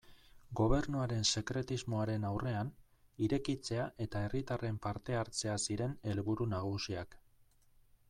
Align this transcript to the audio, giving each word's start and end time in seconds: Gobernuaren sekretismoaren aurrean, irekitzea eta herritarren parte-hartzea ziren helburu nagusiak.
Gobernuaren 0.59 1.27
sekretismoaren 1.31 2.25
aurrean, 2.31 2.73
irekitzea 3.27 3.87
eta 4.07 4.25
herritarren 4.29 4.83
parte-hartzea 4.89 5.59
ziren 5.69 5.97
helburu 6.11 6.53
nagusiak. 6.59 7.19